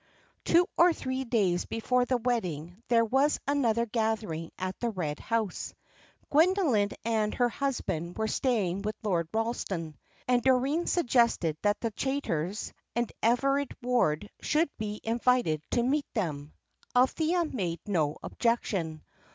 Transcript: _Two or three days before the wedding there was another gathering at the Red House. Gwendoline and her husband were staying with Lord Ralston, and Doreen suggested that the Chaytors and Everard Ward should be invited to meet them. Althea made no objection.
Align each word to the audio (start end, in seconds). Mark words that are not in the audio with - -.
_Two 0.45 0.65
or 0.79 0.93
three 0.93 1.23
days 1.23 1.65
before 1.65 2.05
the 2.05 2.17
wedding 2.17 2.81
there 2.87 3.05
was 3.05 3.39
another 3.47 3.85
gathering 3.85 4.49
at 4.57 4.79
the 4.79 4.89
Red 4.89 5.19
House. 5.19 5.75
Gwendoline 6.31 6.95
and 7.05 7.35
her 7.35 7.49
husband 7.49 8.17
were 8.17 8.27
staying 8.27 8.81
with 8.81 8.95
Lord 9.03 9.29
Ralston, 9.31 9.95
and 10.27 10.41
Doreen 10.41 10.87
suggested 10.87 11.55
that 11.61 11.81
the 11.81 11.91
Chaytors 11.91 12.73
and 12.95 13.11
Everard 13.21 13.75
Ward 13.83 14.27
should 14.39 14.75
be 14.79 15.01
invited 15.03 15.61
to 15.69 15.83
meet 15.83 16.11
them. 16.15 16.51
Althea 16.95 17.45
made 17.45 17.79
no 17.85 18.17
objection. 18.23 19.03